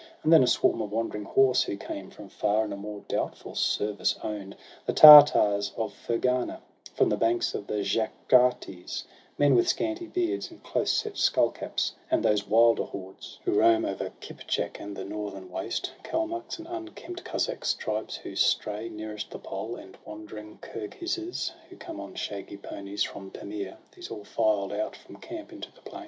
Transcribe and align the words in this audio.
And 0.23 0.33
then 0.33 0.41
a 0.41 0.47
swarm 0.47 0.81
of 0.81 0.89
wandering 0.91 1.25
horse, 1.25 1.61
who 1.61 1.77
came 1.77 2.09
From 2.09 2.27
far, 2.27 2.63
and 2.63 2.73
a 2.73 2.75
more 2.75 3.01
doubtful 3.07 3.53
service 3.53 4.15
own'd; 4.23 4.55
The 4.87 4.93
Tartars 4.93 5.73
of 5.77 5.93
Ferghana, 5.93 6.61
from 6.95 7.09
the 7.09 7.17
banks 7.17 7.53
Of 7.53 7.67
the 7.67 7.83
Jaxartes, 7.83 9.03
men 9.37 9.53
with 9.53 9.67
scanty 9.67 10.07
beards 10.07 10.49
And 10.49 10.63
close 10.63 10.89
set 10.91 11.17
skull 11.17 11.51
caps; 11.51 11.93
and 12.09 12.23
those 12.25 12.47
wilder 12.47 12.85
hordes 12.85 13.37
Who 13.45 13.51
roam 13.53 13.85
o'er 13.85 14.11
Kipchak 14.21 14.79
and 14.79 14.95
the 14.95 15.05
northern 15.05 15.51
waste, 15.51 15.91
Kalmucks 16.01 16.57
and 16.57 16.65
unkempt 16.67 17.23
Kuzzaks, 17.23 17.77
tribes 17.77 18.15
who 18.15 18.35
stray 18.35 18.89
Nearest 18.89 19.29
the 19.29 19.37
Pole, 19.37 19.75
and 19.75 19.99
wandering 20.03 20.57
Kirghizzes, 20.63 21.51
Who 21.69 21.75
come 21.77 21.99
on 21.99 22.15
shaggy 22.15 22.57
ponies 22.57 23.03
from 23.03 23.29
Pamere 23.29 23.33
SOHRAB 23.33 23.53
AND 23.53 23.53
RUSTUM, 23.53 23.77
89 23.77 23.77
These 23.95 24.09
all 24.09 24.23
filed 24.25 24.73
out 24.73 24.95
from 24.95 25.17
camp 25.17 25.53
into 25.53 25.71
the 25.73 25.81
plain. 25.81 25.99